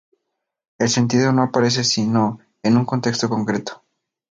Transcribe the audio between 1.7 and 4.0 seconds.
sino en un contexto concreto.